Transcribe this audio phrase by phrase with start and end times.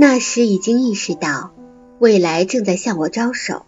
[0.00, 1.50] 那时已经意识到
[1.98, 3.62] 未来正在向我招手。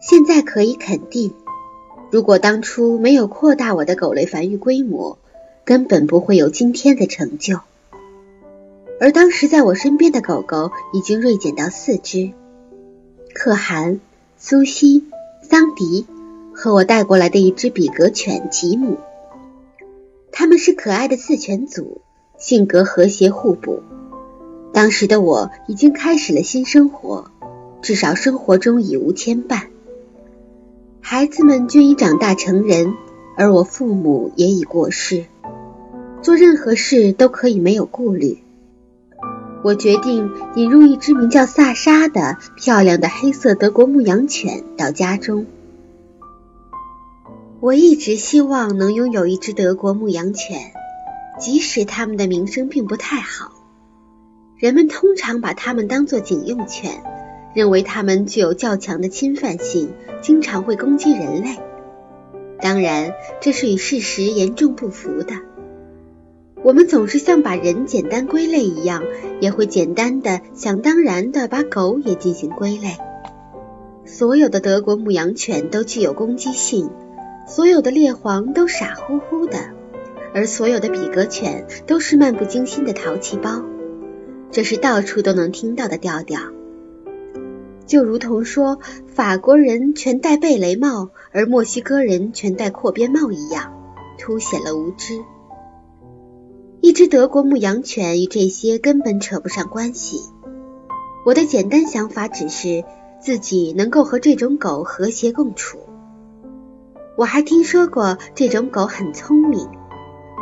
[0.00, 1.34] 现在可以肯定，
[2.12, 5.18] 如果当初没有扩大我的狗类繁育规模，
[5.64, 7.58] 根本不会有今天的成就。
[9.00, 12.30] 而当时在我身边的狗狗已经锐减到四只：
[13.34, 13.98] 可汗、
[14.38, 15.06] 苏西、
[15.42, 16.06] 桑迪
[16.54, 18.98] 和我带过来的一只比格犬吉姆。
[20.30, 22.00] 他们是可爱的四犬组，
[22.38, 23.82] 性格和谐互补。
[24.72, 27.30] 当时的我已经开始了新生活，
[27.82, 29.64] 至少生活中已无牵绊。
[31.00, 32.94] 孩子们均已长大成人，
[33.36, 35.26] 而我父母也已过世，
[36.22, 38.38] 做任何事都可以没有顾虑。
[39.62, 45.46] 我决定引入一只名叫萨莎的漂亮的黑色德国牧羊犬到家中。
[47.60, 50.72] 我一直希望能拥有一只德国牧羊犬，
[51.38, 53.51] 即使它们的名声并不太好。
[54.62, 57.02] 人们通常把它们当作警用犬，
[57.52, 61.56] 认为它们具有较强的侵犯性，经常会攻击人类。
[62.60, 65.34] 当然，这是与事实严重不符的。
[66.62, 69.02] 我们总是像把人简单归类一样，
[69.40, 72.98] 也会简单的、想当然的把狗也进行归类。
[74.04, 76.88] 所有的德国牧羊犬都具有攻击性，
[77.48, 79.58] 所有的猎黄都傻乎乎的，
[80.32, 83.64] 而所有的比格犬都是漫不经心的淘气包。
[84.52, 86.38] 这是到处都能听到的调调，
[87.86, 93.72] 就如同说法国人全戴贝雷帽，而墨西哥人全戴阔边帽一样，
[94.18, 95.18] 凸显了无知。
[96.82, 100.20] 一只德国牧羊犬与这些根本扯不上关系。
[101.24, 102.84] 我的简单想法只是
[103.22, 105.78] 自己能够和这种狗和谐共处。
[107.16, 109.66] 我还听说过这种狗很聪明，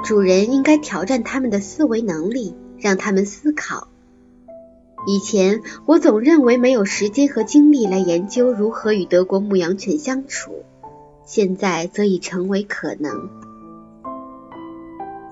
[0.02, 3.86] 主人应该挑战它们的思维能力，让它们思考。
[5.06, 10.64] 以前我总认为没有时间和精力来研究如何与德国牧羊犬相处，
[11.24, 13.28] 现在则已成为可能。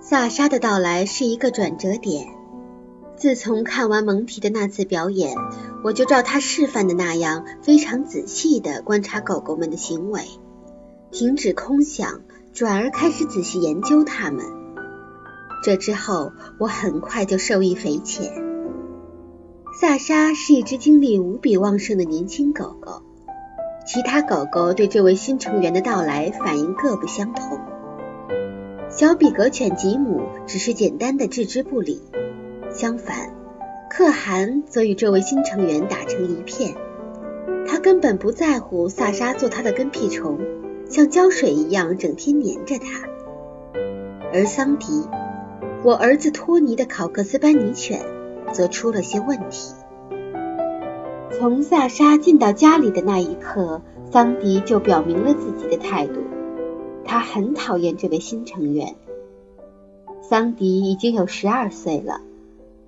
[0.01, 2.29] 萨莎的到来是一个转折点。
[3.17, 5.37] 自从看完蒙提的那次表演，
[5.83, 10.23] 我就照他示范的那样，非常仔细地观察狗狗们的行为，
[11.11, 12.21] 停止空想，
[12.55, 14.47] 转而开始仔细研究它们。
[15.65, 18.48] 这之后，我很快就受益匪浅。
[19.81, 23.01] 萨莎是一只精力无比旺盛的年轻狗狗，
[23.87, 27.61] 其他狗狗对这位新成员的到来反应各不相同。
[28.89, 32.03] 小比格犬吉姆只是简单的置之不理，
[32.73, 33.33] 相反，
[33.89, 36.75] 可汗则与这位新成员打成一片。
[37.65, 40.41] 他根本不在乎萨莎做他的跟屁虫，
[40.91, 43.09] 像胶水一样整天粘着他。
[44.33, 45.07] 而桑迪，
[45.85, 48.05] 我儿子托尼的考克斯班尼犬，
[48.53, 49.75] 则出了些问题。
[51.39, 56.15] 从萨莎进到家里的那一刻，桑迪就表明了自己的态度。
[57.05, 58.97] 他很讨厌这位新成员。
[60.21, 62.21] 桑迪已经有十二岁了，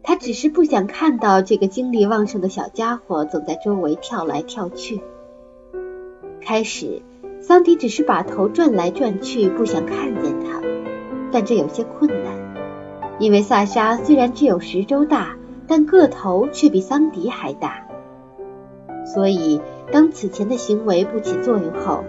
[0.03, 5.01] 他只是不想看到这个精力旺盛的小家伙总在周围跳来跳去。
[6.41, 7.03] 开始，
[7.41, 10.61] 桑迪只是把头转来转去，不想看见他。
[11.33, 12.57] 但这有些困难，
[13.21, 15.37] 因为萨莎虽然只有十周大，
[15.71, 17.87] 但个头却比桑迪还大。
[19.07, 19.61] 所以，
[19.93, 22.03] 当此前的行为不起作用后，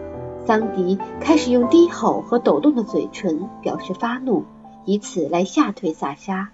[0.48, 4.46] 桑迪开始用低吼和抖动的嘴唇表示发怒，
[4.86, 6.50] 以此来吓退萨莎。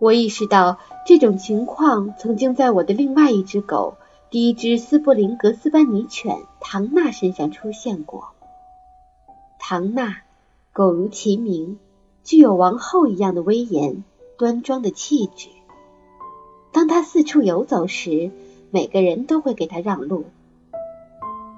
[0.00, 3.94] 我意识到这种情况曾经在我的另外一只狗——
[4.30, 8.30] 第一只斯波林格斯班尼犬唐娜身上出现过。
[9.60, 10.18] 唐娜，
[10.72, 11.78] 狗如其名，
[12.24, 14.02] 具有王后一样的威严、
[14.38, 15.48] 端庄的气质。
[16.72, 18.30] 当他四处游走时，
[18.70, 20.24] 每个人都会给他让路。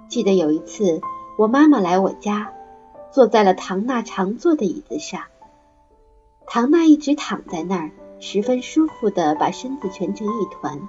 [0.09, 1.00] 记得有一次，
[1.37, 2.53] 我妈妈来我家，
[3.11, 5.22] 坐在了唐娜常坐的椅子上。
[6.47, 7.91] 唐娜一直躺在那儿，
[8.21, 10.81] 十分舒服的把身子蜷成一团。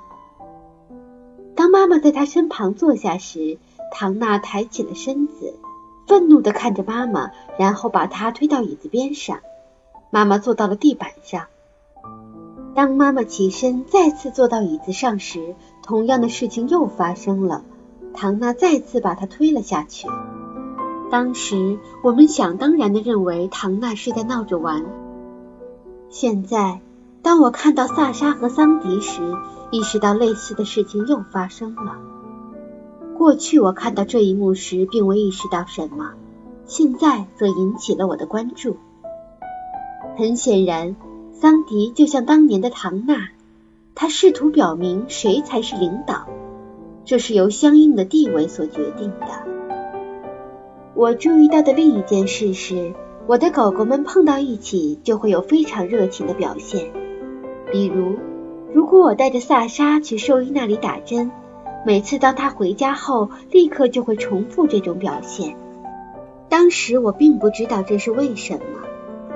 [1.56, 3.58] 当妈妈在她身旁坐下时，
[3.92, 5.56] 唐娜抬起了身子，
[6.08, 9.40] 愤怒的看着妈妈，然后把她推到椅子边上。
[10.12, 11.48] 妈妈坐到了地板上。
[12.76, 17.64] 当妈妈起身再次坐到椅子上时，同样的事情又发生了。
[18.14, 20.08] 唐娜再次把他推了下去。
[21.12, 24.86] 当时我们想当然的认为唐娜是在闹着玩。
[26.10, 26.82] 现在，
[27.22, 29.22] 当我看到萨莎和桑迪时，
[29.72, 31.98] 意识到类似的事情又发生了。
[33.18, 36.12] 过去我看到这一幕时并未意识到什么，
[36.66, 38.78] 现在则引起了我的关注。
[40.18, 40.96] 很显然，
[41.42, 43.30] 桑迪就像当年的唐娜，
[43.96, 46.28] 他试图表明谁才是领导，
[47.06, 49.28] 这是由相应的地位所决定的。
[50.96, 52.92] 我注意到的另一件事是，
[53.26, 56.92] 我的狗狗们碰到一起就会有非常热情的表现。
[57.72, 58.18] 比如，
[58.74, 61.32] 如果我带着萨莎去兽医那里打针，
[61.86, 65.56] 每次当他回家后，立刻就会重复这种表现。
[66.50, 68.60] 当时我并不知道这是为什么。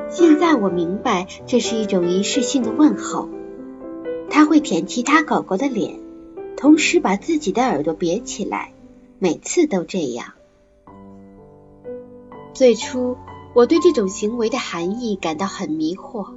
[0.09, 3.29] 现在我明白，这是一种仪式性的问候。
[4.29, 5.99] 他会舔其他狗狗的脸，
[6.57, 8.73] 同时把自己的耳朵别起来，
[9.19, 10.33] 每次都这样。
[12.53, 13.17] 最初，
[13.55, 16.27] 我对这种行为的含义感到很迷惑。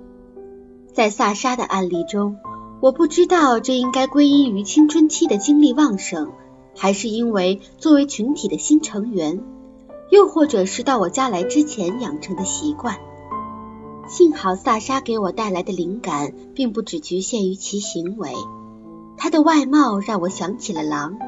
[0.93, 2.39] 在萨莎的案例中，
[2.81, 6.33] 我不知道这应该归因于青春期的精力旺盛，
[6.75, 9.41] 还是因为作为群体的新成员，
[10.11, 12.99] 又或者是到我家来之前养成的习惯。
[14.09, 18.31] 幸好萨莎给我带来的灵感并不只局限于其行为，
[19.17, 21.19] 她的外貌让我想起了狼。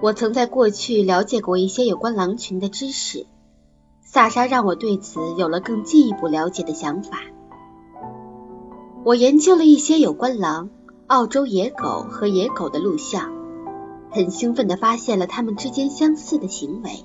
[0.00, 3.26] 我曾在过去了解过一些有关狼群的知识，
[4.04, 7.18] 萨莎让我对此有了更进一步了解的想法。
[9.04, 10.70] 我研究了一些有关狼、
[11.08, 13.32] 澳洲野狗和野狗的录像，
[14.10, 17.04] 很兴奋地发现了它们之间相似的行为。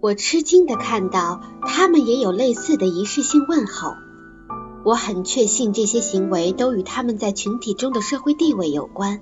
[0.00, 3.94] 我吃惊的看到，他们也有类似的仪式性问候。
[4.84, 9.20] 我很确信这些行为都与他们在群体中的社会地位有关。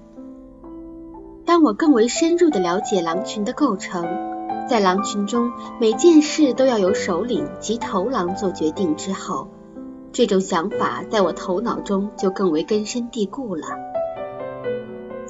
[1.46, 4.06] 当我更为深入的了解狼群的构成，
[4.69, 5.50] 在狼群中
[5.81, 9.49] 每件事都要由首领及头狼做决定之后，
[10.12, 13.67] 这种想法在我头脑中就更为根深蒂固了。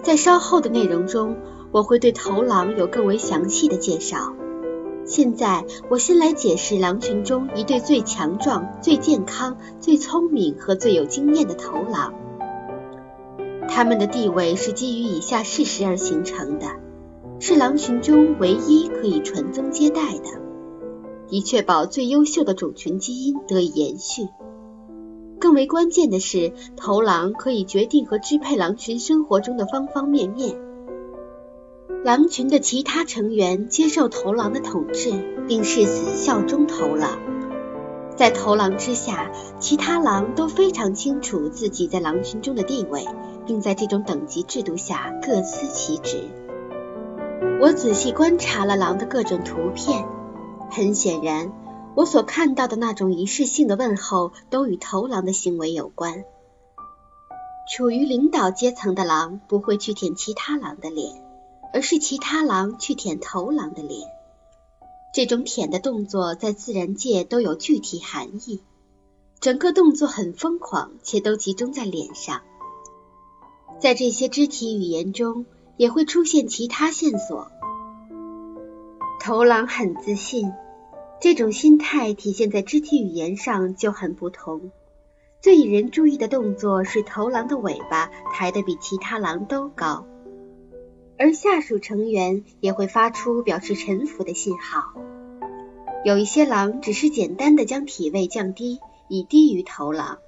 [0.02, 1.36] 在稍后的内容中，
[1.70, 4.34] 我会对头狼有更为详细的介绍。
[5.06, 12.12] 现在，我先来解释狼群中一对最强壮、最健康、最聪明和最有经验的头狼。
[13.68, 16.66] 他们的地位是基于以下事实而形成的：
[17.38, 20.40] 是狼群中唯一可以传宗接代的，
[21.30, 24.28] 以确保最优秀的种群基因得以延续。
[25.38, 30.56] 更为关键的是，头狼可以决定和支配狼群生活中的方方面面。
[32.06, 35.10] 狼群的其他成员接受头狼的统治，
[35.48, 37.18] 并誓死效忠头狼。
[38.14, 43.04] 在头狼之下，其他狼都非常清楚自己在狼群中的地位，
[43.44, 46.28] 并在这种等级制度下各司其职。
[47.60, 50.06] 我仔细观察了狼的各种图片，
[50.70, 51.50] 很显然，
[51.96, 56.22] 我所看到的那种仪式性的问候都与头狼的行为有关。
[57.74, 61.25] 处于领导阶层的狼不会去舔其他狼的脸。
[61.72, 64.08] 而是其他狼去舔头狼的脸，
[65.14, 68.62] 这种舔的动作在自然界都有具体含义。
[69.40, 72.40] 整个动作很疯狂，且都集中在脸上。
[73.78, 75.44] 在这些肢体语言中，
[75.76, 77.50] 也会出现其他线索。
[79.20, 80.52] 头狼很自信，
[81.20, 84.70] 这种心态体现在肢体语言上就很不同。
[85.42, 90.06] 最引人注意的动作是头狼的尾巴抬得比其他狼都高。
[91.18, 94.92] 而下属成员也会发出表示臣服的信号。
[96.04, 98.78] 有一些狼只是简单的将体位降低，
[99.08, 100.18] 以低于头狼；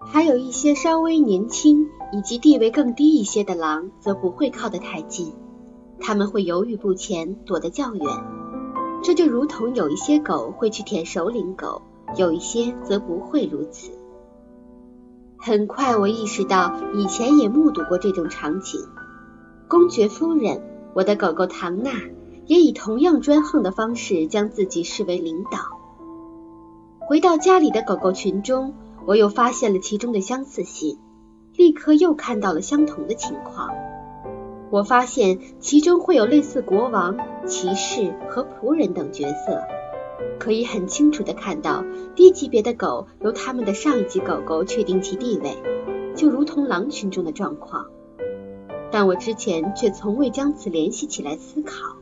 [0.00, 5.32] 还有一些稍微年轻以及地位更低一些的狼，则不会靠得太近，
[6.00, 8.04] 他们会犹豫不前，躲得较远。
[9.02, 11.82] 这就如同有一些狗会去舔首领狗，
[12.16, 13.92] 有一些则不会如此。
[15.38, 18.80] 很快，我意识到以前也目睹过这种场景。
[19.68, 20.62] 公爵夫人，
[20.94, 21.90] 我的狗狗唐娜
[22.46, 25.58] 也以同样专横的方式将自己视为领导。
[27.00, 28.74] 回到家里的狗狗群中，
[29.06, 30.98] 我又发现了其中的相似性，
[31.56, 33.70] 立刻又看到了相同的情况。
[34.70, 39.62] 我发现其中会有类似国王、骑士和仆人等角色，
[40.38, 45.56] 可以很清楚的看到低级别的狗由他们的上一级狗狗确定其地位，
[46.14, 47.86] 就如同狼群中的状况。
[48.90, 51.96] 但我之前却从未将此联系起来思考。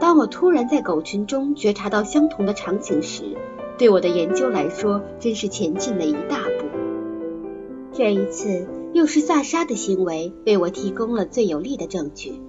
[0.00, 3.36] 当我突然在狗群中觉察到相同的场景时，
[3.78, 6.66] 对我的研究来说真是前进了一大步。
[7.92, 12.40] 这一次又是萨莎的行为为我提供了最有力的证据。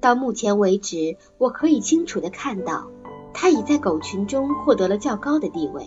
[0.00, 2.88] 到目前为止，我可以清楚的看到，
[3.32, 5.86] 他已在狗群中获得了较高的地位。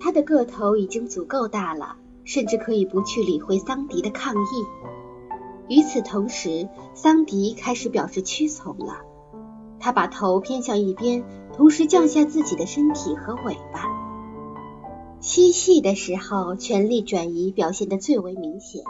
[0.00, 4.64] 他的个头已经足够大了，甚至可以不去理会桑迪的抗议。
[5.68, 8.98] 与此同时，桑迪开始表示屈从了。
[9.80, 13.84] 他把头偏向一边，同时降下自己的身体和尾巴。
[15.20, 18.82] 嬉戏的时候，权力转移表现得最为明显。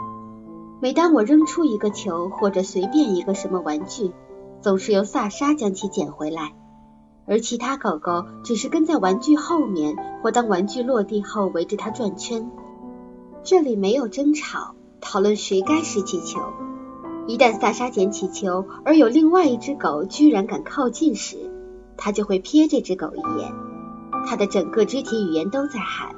[0.81, 4.13] 每当我扔出一个球，或者随便一个什么玩具，
[4.61, 6.55] 总是由萨莎将其捡回来，
[7.27, 12.51] 而其他狗狗只是跟在玩具后面，或当玩具落地后围着它转圈。
[13.43, 16.41] 这里没有争吵，讨论谁该拾起球。
[17.27, 21.51] 一旦萨莎捡起球，而有另外一只狗居然敢靠近时，
[21.97, 23.53] 他就会瞥这只狗一眼。
[24.27, 26.15] 他的整个肢体语言都在喊：“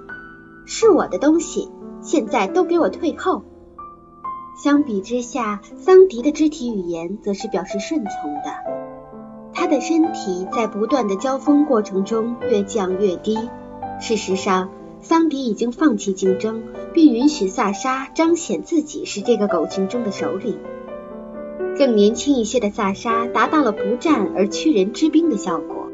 [0.67, 1.71] 是我的东西，
[2.01, 3.43] 现在都给我退后。”
[4.63, 8.55] 相比之下，桑迪的肢体语言则是表示顺从的。
[9.53, 13.37] 他的身体在不断的交锋过程中越降越低。
[14.01, 14.71] 事实上，
[15.03, 20.59] 桑迪已经放弃竞争，并允许萨莎彰显自己是这个狗群中的首领。
[21.77, 25.89] 更年轻一些的萨莎达到了不战而屈人之兵的效果。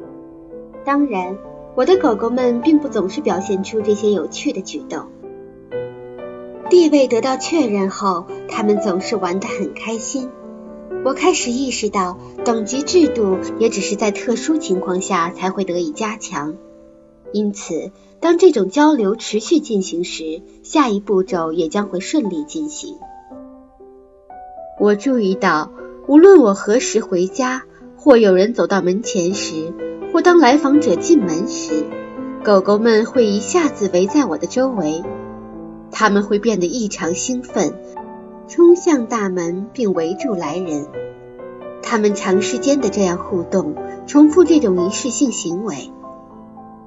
[0.85, 1.37] 当然。
[1.77, 5.09] 我的狗狗们并不总是表现出这些有趣的举动。
[6.71, 10.31] 地位得到确认后，它们总是玩得很开心。
[11.05, 16.55] 我开始意识到，等级制度也只是在特殊情况下才会得以加强。
[17.33, 17.91] 因此，
[18.21, 22.97] 当这种交流持续进行时，下一步骤也将会顺利进行。
[24.81, 25.71] 我注意到，
[26.07, 27.65] 无论我何时回家，
[27.97, 29.73] 或有人走到门前时，
[30.13, 31.85] 或当来访者进门时，
[32.45, 35.03] 狗狗们会一下子围在我的周围，
[35.91, 37.75] 它们会变得异常兴奋，
[38.49, 40.87] 冲向大门并围住来人。
[41.83, 43.75] 它们长时间的这样互动，
[44.07, 45.91] 重复这种仪式性行为。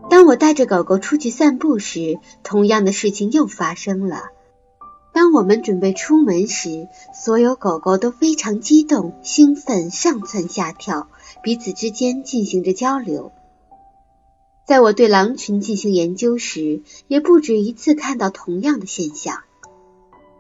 [0.09, 4.29] 当我带着狗狗出去散步时，同样的事情又发生了。
[5.13, 11.07] 当我们准备出门时，所有狗狗都非常激动、兴奋，上蹿下跳。
[11.41, 13.31] 彼此之间进行着交流。
[14.65, 19.39] 在我对狼群进行研究时，也不止一次看到同样的现象。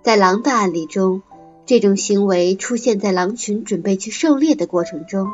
[0.03, 1.21] 在狼的案例中，
[1.65, 5.29] 这种行为出现在狼群准备去狩猎的过程中。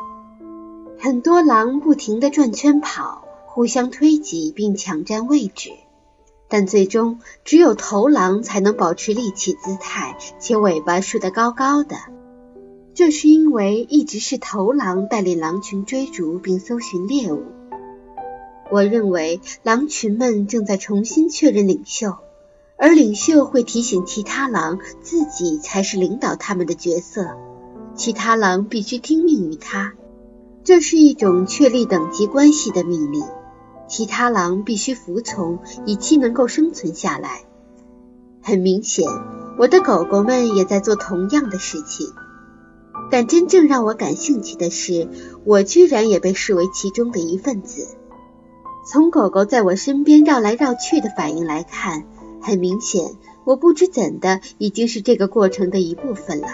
[0.98, 3.25] 很多狼不停地转圈跑，
[3.56, 5.70] 互相推挤并抢占位置，
[6.46, 11.96] 但最终只有头狼才能保持立起姿态，且尾巴竖得高高的。
[12.92, 17.44] 这是因为一直是头狼带领狼群追逐并搜寻猎物。
[18.70, 22.14] 我认为狼群们正在重新确认领袖，
[22.76, 27.30] 而领袖会提醒其他狼自己才是领导他们的角色，
[27.94, 29.94] 其他狼必须听命于他。
[30.62, 33.24] 这是一种确立等级关系的命令，
[33.88, 37.42] 其他狼必须服从，以期能够生存下来。
[38.42, 39.08] 很明显，
[39.58, 42.12] 我的狗狗们也在做同样的事情。
[43.10, 45.08] 但真正让我感兴趣的是，
[45.44, 47.86] 我居然也被视为其中的一份子。
[48.90, 52.04] 从狗狗在我身边绕来绕去的反应来看，
[52.40, 56.48] 很明显，我不知怎的已经是这个过程的一部分了。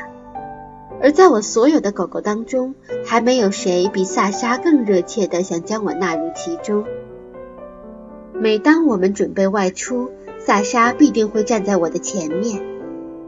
[1.01, 2.75] 而在我所有的狗狗当中，
[3.05, 6.85] 还没有谁比萨莎更热切的想将我纳入其中。
[8.35, 12.62] 每当我们准备外出，萨莎必定会站在我的前面，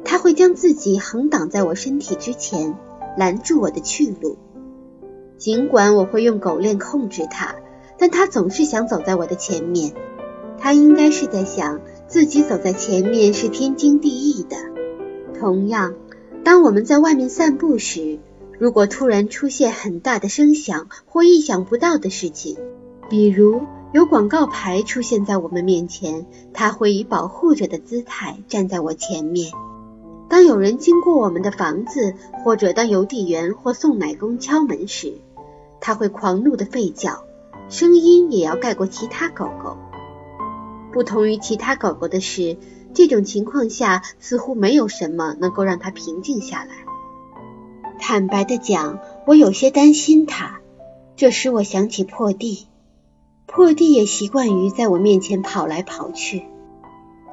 [0.05, 2.75] 他会将自己横挡在我身体之前。
[3.17, 4.37] 拦住我的去路，
[5.39, 7.55] 尽管我会用狗链控制它，
[7.97, 9.93] 但它总是想走在我的前面。
[10.59, 14.57] 它应该是在想自己走在前面是天经地义的。
[15.39, 15.95] 同样，
[16.43, 18.19] 当我们在外面散步时，
[18.59, 22.57] 如果突然出现很大的声响或意想不到的事情，
[23.09, 23.63] 比如
[23.95, 29.53] 有广告牌出现在我们面前，它会以保护者的姿态站在我前面。
[30.29, 35.15] 当有人经过我们的房子，或者当邮递员或送奶工敲门时，
[35.81, 37.23] 他会狂怒的吠叫，
[37.69, 39.77] 声音也要盖过其他狗狗。
[40.93, 42.57] 不同于其他狗狗的是，
[42.95, 46.75] 这种情况下似乎没有什么能够让它平静下来。
[48.01, 50.59] 坦白的讲，我有些担心它。
[51.15, 52.67] 这使我想起破地，
[53.47, 56.45] 破地也习惯于在我面前跑来跑去。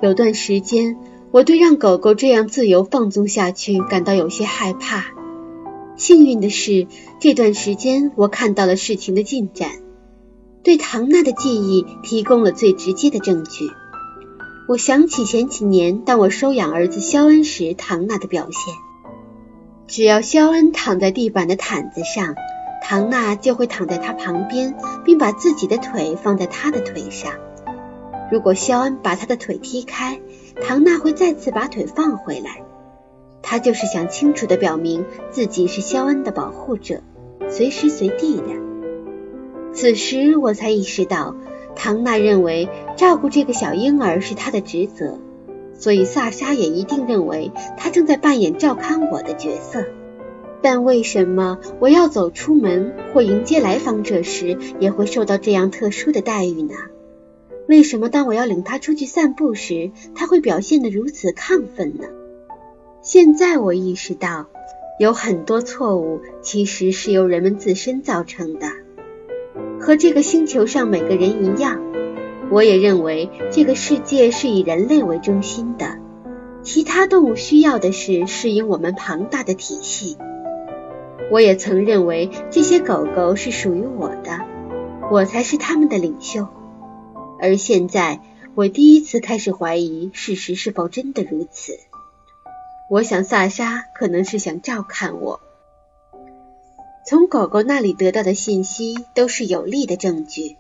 [0.01, 0.97] 有段时间。
[1.31, 5.05] 我对让狗狗这样自由放纵下去感到有些害怕。
[5.95, 6.87] 幸运的是，
[7.21, 9.71] 这段时间我看到了事情的进展，
[10.61, 13.71] 对唐娜的记忆提供了最直接的证据。
[14.67, 18.73] 我想起前几年当我收养儿子肖恩时，唐娜的表现。
[19.87, 22.35] 只要肖恩躺在地板的毯子上，
[22.81, 27.33] 唐娜就会躺在他旁边，并把自己的腿放在他的腿上。
[28.31, 30.19] 如果肖恩把他的腿踢开，
[30.61, 32.63] 唐娜会再次把腿放回来，
[33.41, 37.01] 他就是想清楚的表明自己是肖恩的保护者，
[37.49, 38.43] 随时随地的。
[39.73, 41.35] 此时我才意识到，
[41.75, 45.19] 唐娜认为照顾这个小婴儿是她的职责，
[45.73, 49.85] 所以萨莎也一定认为她正在扮演照看我的角色。
[50.61, 56.75] 但为什么我要走出门或迎接来访者时也会受到这样特殊的待遇呢？
[57.67, 62.05] 为什么当我要领他出去散步时，他会表现得如此亢奋呢？
[63.01, 64.47] 现在我意识到，
[64.99, 68.67] 有很多错误其实是由人们自身造成的。
[69.79, 71.81] 和这个星球上每个人一样，
[72.51, 75.97] 我也认为这个世界是以人类为中心的，
[76.61, 80.17] 其他动物需要的是适应我们庞大的体系。
[81.31, 84.45] 我也曾认为这些狗狗是属于我的，
[85.09, 86.49] 我才是他们的领袖。
[87.39, 88.19] 而现在，
[88.53, 91.79] 我第一次开始怀疑事实是否真的如此。
[92.89, 95.39] 我想萨莎可能是想照看我。
[97.07, 100.57] 从狗狗那里得到的信息都是有力的证据，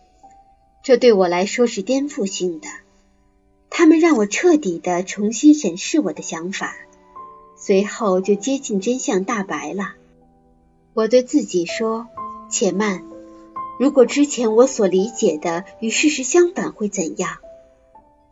[0.83, 2.69] 这对我来说是颠覆性的。
[3.69, 6.73] 他们让我彻底的重新审视我的想法，
[7.57, 9.95] 随后就接近真相大白了。
[10.93, 12.07] 我对自己说
[12.51, 13.03] ：“且慢，
[13.79, 17.37] 如果之前我所理解的与事实相反，会怎样？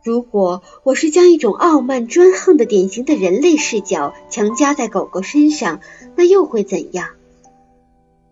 [0.04, 5.80] 如果我是将一种傲慢专横的典型的人类视角强加在狗狗身上，
[6.16, 7.08] 那又会怎样？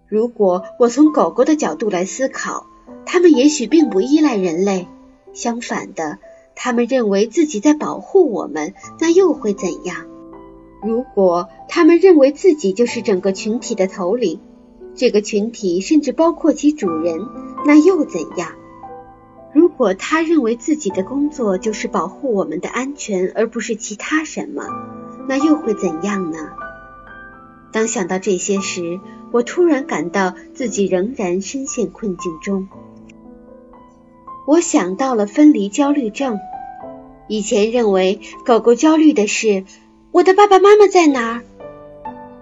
[0.06, 2.66] 如果我从狗狗的角度来思考，
[3.06, 4.88] 它们也许并不依赖人类，
[5.32, 6.18] 相反的，
[6.54, 10.04] 它们认为自己在保护我们，那又会怎样？”
[10.80, 14.40] 如果他们认为自己就是整个群体的头领，
[14.94, 17.26] 这个群体甚至包括其主人，
[17.66, 18.52] 那又怎样？
[19.52, 24.62] 如果他认为自己的工作就是保护我们的安全，而不是其他什么，
[25.28, 26.38] 那又会怎样呢？
[27.72, 29.00] 当想到这些时，
[29.32, 32.68] 我突然感到自己仍然深陷困境中。
[34.46, 36.38] 我想到了分离焦虑症。
[37.26, 39.64] 以前认为狗狗焦虑的是。
[40.10, 41.42] 我的爸爸妈妈在哪儿？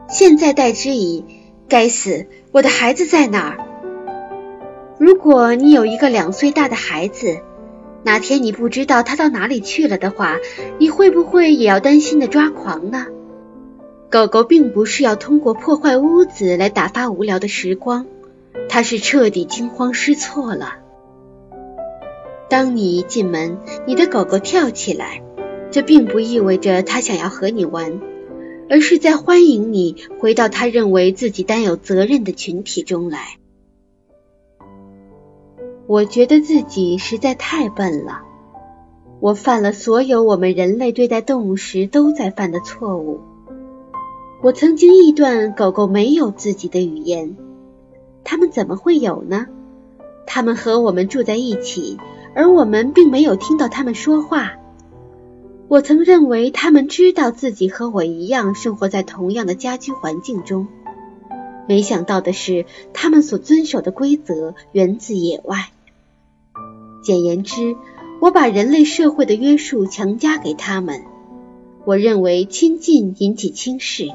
[0.09, 1.24] 现在代之以
[1.68, 3.59] “该死，我的孩子在哪儿？”
[4.98, 7.40] 如果你有一个两岁大的孩子，
[8.05, 10.37] 哪天你不知道他到哪里去了的话，
[10.79, 13.07] 你会不会也要担心的抓狂呢？
[14.11, 18.07] 狗狗并不是要通过破坏屋子来打发无聊的时光，
[18.68, 20.76] 它是彻底惊慌失措了。
[22.48, 25.20] 当你一进门，你的狗狗跳起来。
[25.70, 28.00] 这并不意味着他想要和你玩，
[28.70, 33.37] 而是在欢迎你回到他认为自己担有责任的群体中来。
[35.87, 38.22] 我觉得自己实在太笨了，
[39.20, 43.20] 我犯了所有我们人类对待动物时都在犯的错误。
[44.42, 47.37] 我曾经臆断狗狗没有自己的语言，
[48.24, 49.46] 它们怎么会有呢？
[50.26, 51.98] 它们和我们住在一起，
[52.35, 54.55] 而我们并没有听到它们说话。
[55.68, 60.68] 我曾认为他们知道自己和我一样生活在同样的家居环境中，
[61.68, 65.70] 没想到的是，他们所遵守的规则源自野外。
[67.02, 67.76] 简言之，
[68.20, 71.02] 我把人类社会的约束强加给他们。
[71.85, 74.09] 我认为亲近引起轻视。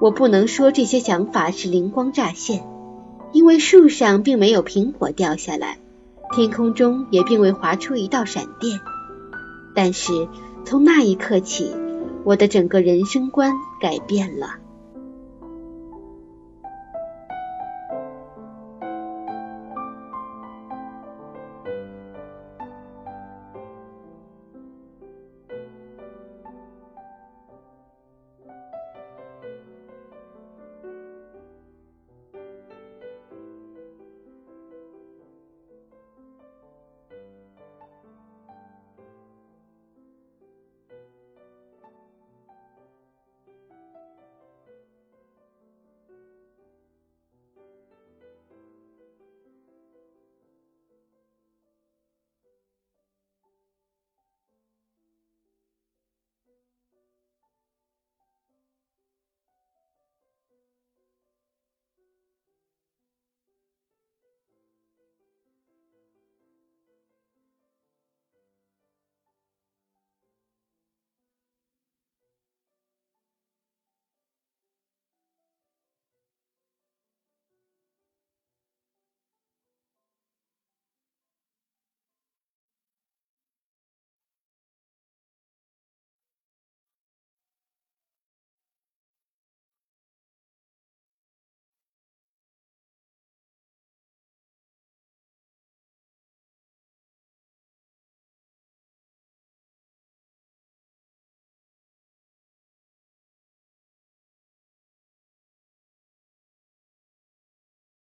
[0.00, 2.66] 我不能说这些想法是灵光乍现，
[3.32, 5.78] 因为树上并没有苹果掉下来，
[6.34, 8.80] 天空中也并未划出一道闪电。
[9.74, 10.28] 但是
[10.64, 11.74] 从那一刻起，
[12.24, 14.63] 我的整个人生观改变了。